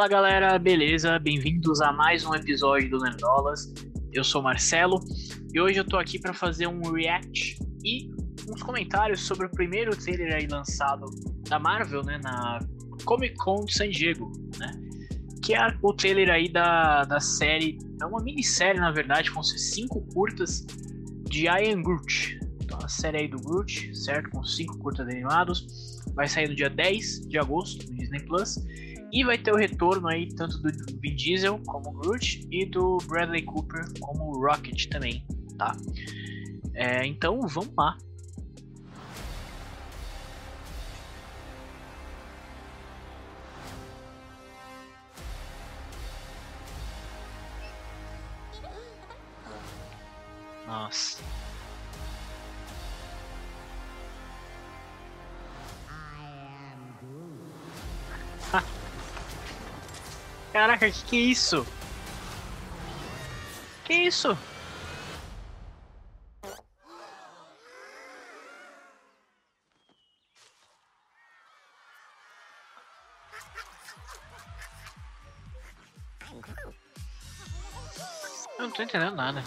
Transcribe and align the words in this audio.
Fala 0.00 0.08
galera, 0.08 0.58
beleza? 0.58 1.18
Bem-vindos 1.18 1.82
a 1.82 1.92
mais 1.92 2.24
um 2.24 2.34
episódio 2.34 2.88
do 2.88 3.00
Nerdolas. 3.00 3.70
Eu 4.10 4.24
sou 4.24 4.40
Marcelo 4.40 4.98
e 5.52 5.60
hoje 5.60 5.76
eu 5.76 5.84
tô 5.84 5.98
aqui 5.98 6.18
para 6.18 6.32
fazer 6.32 6.66
um 6.66 6.80
react 6.90 7.58
e 7.84 8.10
uns 8.48 8.62
comentários 8.62 9.20
sobre 9.20 9.44
o 9.44 9.50
primeiro 9.50 9.94
trailer 9.94 10.34
aí 10.36 10.46
lançado 10.46 11.04
da 11.46 11.58
Marvel, 11.58 12.02
né, 12.02 12.18
na 12.24 12.60
Comic 13.04 13.36
Con 13.36 13.66
de 13.66 13.74
San 13.74 13.90
Diego, 13.90 14.32
né? 14.58 14.72
Que 15.42 15.52
é 15.52 15.60
o 15.82 15.92
trailer 15.92 16.30
aí 16.30 16.50
da, 16.50 17.04
da 17.04 17.20
série, 17.20 17.76
é 18.00 18.06
uma 18.06 18.22
minissérie 18.22 18.80
na 18.80 18.92
verdade, 18.92 19.30
ser 19.42 19.58
cinco 19.58 20.00
curtas 20.14 20.66
de 21.28 21.44
I 21.44 21.74
Am 21.74 21.82
Groot. 21.82 22.40
Então 22.62 22.78
a 22.82 22.88
série 22.88 23.18
aí 23.18 23.28
do 23.28 23.36
Groot, 23.36 23.94
certo? 23.94 24.30
Com 24.30 24.42
cinco 24.44 24.78
curtas 24.78 25.06
animados. 25.06 26.00
Vai 26.14 26.26
sair 26.26 26.48
no 26.48 26.54
dia 26.54 26.70
10 26.70 27.28
de 27.28 27.38
agosto 27.38 27.86
no 27.90 27.98
Disney 27.98 28.20
Plus. 28.20 28.56
E 29.12 29.24
vai 29.24 29.36
ter 29.36 29.52
o 29.52 29.56
retorno 29.56 30.08
aí 30.08 30.28
tanto 30.34 30.58
do 30.58 30.70
Vin 31.00 31.16
Diesel 31.16 31.58
como 31.66 31.92
Groot 31.92 32.46
e 32.50 32.64
do 32.64 32.98
Bradley 33.08 33.42
Cooper 33.42 33.84
como 34.00 34.40
Rocket 34.40 34.88
também, 34.88 35.24
tá? 35.58 35.76
É, 36.74 37.04
então 37.04 37.40
vamos 37.48 37.74
lá. 37.76 37.96
Nossa. 50.66 51.20
Caraca, 60.52 60.90
que 60.90 61.04
que 61.04 61.16
é 61.16 61.20
isso? 61.20 61.66
Que 63.84 63.94
isso? 63.94 64.36
Eu 78.58 78.66
não 78.66 78.70
tô 78.72 78.82
entendendo 78.82 79.14
nada. 79.14 79.42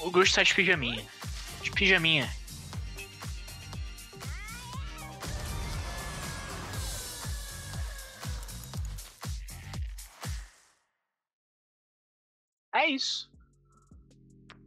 O 0.00 0.10
Groot 0.10 0.34
tá 0.34 0.42
de 0.42 0.54
pijaminha. 0.54 1.15
Pijaminha. 1.76 2.26
É 12.74 12.86
isso. 12.88 13.30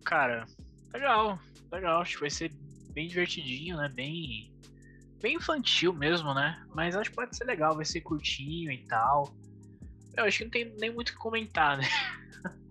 Cara, 0.05 0.45
legal. 0.93 1.39
Legal. 1.71 2.01
Acho 2.01 2.15
que 2.15 2.21
vai 2.21 2.29
ser 2.29 2.51
bem 2.93 3.07
divertidinho, 3.07 3.77
né? 3.77 3.89
Bem. 3.89 4.53
Bem 5.19 5.35
infantil 5.35 5.91
mesmo, 5.93 6.33
né? 6.33 6.63
Mas 6.75 6.95
acho 6.95 7.09
que 7.09 7.15
pode 7.15 7.35
ser 7.35 7.45
legal, 7.45 7.75
vai 7.75 7.85
ser 7.85 8.01
curtinho 8.01 8.71
e 8.71 8.85
tal. 8.85 9.33
Eu 10.15 10.25
acho 10.25 10.37
que 10.37 10.43
não 10.43 10.51
tem 10.51 10.73
nem 10.79 10.93
muito 10.93 11.09
o 11.09 11.11
que 11.13 11.17
comentar, 11.17 11.77
né? 11.77 11.85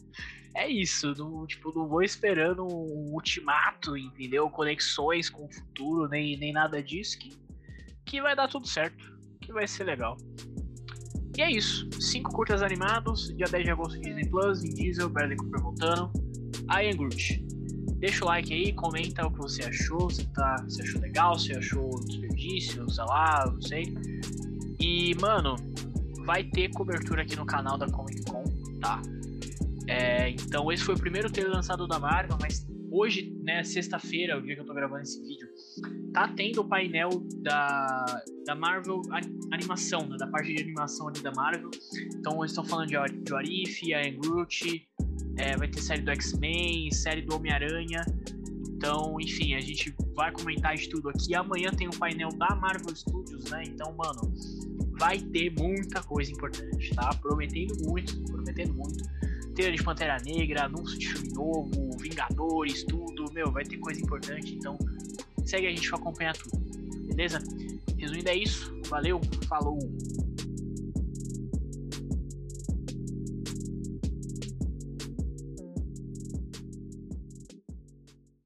é 0.68 0.70
isso, 0.70 1.14
não, 1.16 1.46
tipo, 1.46 1.72
não 1.74 1.88
vou 1.88 2.02
esperando 2.02 2.62
um 2.62 3.12
ultimato, 3.14 3.96
entendeu? 3.96 4.48
Conexões 4.50 5.30
com 5.30 5.46
o 5.46 5.52
futuro, 5.52 6.08
nem, 6.08 6.36
nem 6.36 6.52
nada 6.52 6.82
disso, 6.82 7.18
que, 7.18 7.36
que 8.04 8.20
vai 8.20 8.36
dar 8.36 8.48
tudo 8.48 8.68
certo, 8.68 9.02
que 9.40 9.50
vai 9.52 9.66
ser 9.66 9.84
legal. 9.84 10.16
E 11.36 11.42
é 11.42 11.50
isso, 11.50 11.88
cinco 12.00 12.30
curtas 12.32 12.62
animados, 12.62 13.34
dia 13.36 13.46
10 13.46 13.64
de 13.64 13.70
agosto 13.70 14.00
Disney 14.00 14.28
Plus, 14.28 14.60
Vin 14.60 14.74
Diesel, 14.74 15.08
Bradley 15.08 15.36
Cooper 15.38 15.62
voltando, 15.62 16.12
I 16.70 16.90
am 16.90 16.96
Groot. 16.96 17.44
Deixa 17.98 18.24
o 18.24 18.28
like 18.28 18.52
aí, 18.52 18.72
comenta 18.72 19.26
o 19.26 19.32
que 19.32 19.38
você 19.38 19.64
achou, 19.64 20.10
se, 20.10 20.26
tá, 20.32 20.56
se 20.68 20.82
achou 20.82 21.00
legal, 21.00 21.38
se 21.38 21.56
achou 21.56 21.90
desperdício, 22.04 22.88
sei 22.90 23.04
lá, 23.04 23.50
não 23.50 23.60
sei. 23.62 23.94
E, 24.78 25.14
mano, 25.20 25.56
vai 26.24 26.44
ter 26.44 26.68
cobertura 26.70 27.22
aqui 27.22 27.34
no 27.34 27.46
canal 27.46 27.78
da 27.78 27.90
Comic 27.90 28.24
Con, 28.24 28.44
tá? 28.80 29.00
É, 29.88 30.28
então 30.28 30.70
esse 30.70 30.84
foi 30.84 30.94
o 30.94 30.98
primeiro 30.98 31.32
trailer 31.32 31.54
lançado 31.54 31.88
da 31.88 31.98
Marvel, 31.98 32.36
mas 32.38 32.66
hoje, 32.90 33.34
né, 33.42 33.64
sexta-feira, 33.64 34.36
o 34.36 34.42
dia 34.42 34.54
que 34.54 34.60
eu 34.60 34.66
tô 34.66 34.74
gravando 34.74 35.00
esse 35.00 35.18
vídeo, 35.22 35.48
tá 36.12 36.28
tendo 36.28 36.60
o 36.60 36.64
painel 36.68 37.08
da, 37.42 38.04
da 38.44 38.54
Marvel 38.54 39.00
animação, 39.50 40.06
né, 40.06 40.18
da 40.18 40.26
parte 40.26 40.54
de 40.54 40.62
animação 40.62 41.08
ali 41.08 41.20
da 41.20 41.32
Marvel. 41.32 41.70
Então 42.14 42.38
eles 42.40 42.50
estão 42.50 42.64
falando 42.64 42.88
de, 42.88 43.24
de 43.24 43.34
Arif, 43.34 43.88
Iron 43.88 44.18
Groot, 44.18 44.86
é, 45.38 45.56
vai 45.56 45.68
ter 45.68 45.80
série 45.80 46.02
do 46.02 46.10
X-Men, 46.10 46.90
série 46.92 47.22
do 47.22 47.34
Homem-Aranha. 47.34 48.04
Então, 48.68 49.16
enfim, 49.20 49.54
a 49.54 49.60
gente 49.60 49.94
vai 50.14 50.30
comentar 50.30 50.76
de 50.76 50.88
tudo 50.88 51.08
aqui. 51.08 51.34
Amanhã 51.34 51.70
tem 51.70 51.88
o 51.88 51.90
um 51.94 51.98
painel 51.98 52.28
da 52.28 52.54
Marvel 52.54 52.94
Studios, 52.94 53.50
né? 53.50 53.64
Então, 53.66 53.92
mano, 53.96 54.32
vai 54.98 55.18
ter 55.18 55.50
muita 55.58 56.00
coisa 56.02 56.30
importante, 56.30 56.94
tá? 56.94 57.08
Prometendo 57.14 57.74
muito, 57.84 58.20
prometendo 58.30 58.74
muito 58.74 59.02
trailer 59.58 59.76
de 59.76 59.82
Pantera 59.82 60.18
Negra, 60.24 60.66
anúncio 60.66 60.96
de 60.96 61.08
filme 61.08 61.30
novo, 61.30 61.98
Vingadores, 61.98 62.84
tudo. 62.84 63.24
Meu, 63.32 63.50
vai 63.50 63.64
ter 63.64 63.76
coisa 63.78 64.00
importante, 64.00 64.54
então 64.54 64.78
segue 65.44 65.66
a 65.66 65.70
gente 65.70 65.88
pra 65.88 65.98
acompanhar 65.98 66.36
tudo. 66.36 66.56
Beleza? 67.06 67.40
Resumindo 67.96 68.28
é 68.28 68.36
isso. 68.36 68.72
Valeu, 68.88 69.20
falou! 69.48 69.80